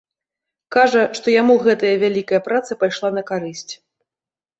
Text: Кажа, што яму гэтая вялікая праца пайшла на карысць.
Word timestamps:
Кажа, 0.75 1.01
што 1.19 1.27
яму 1.41 1.57
гэтая 1.67 1.91
вялікая 2.05 2.39
праца 2.47 2.77
пайшла 2.85 3.13
на 3.19 3.23
карысць. 3.29 3.69